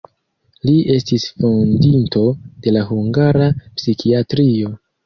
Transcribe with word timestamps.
Li 0.69 0.73
estis 0.93 1.27
fondinto 1.43 2.25
de 2.65 2.75
la 2.77 2.85
hungara 2.91 3.53
psikiatrio. 3.79 4.79